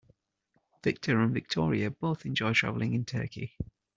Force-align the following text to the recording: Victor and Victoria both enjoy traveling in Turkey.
Victor 0.83 1.19
and 1.21 1.31
Victoria 1.31 1.91
both 1.91 2.25
enjoy 2.25 2.53
traveling 2.53 2.93
in 2.95 3.05
Turkey. 3.05 3.55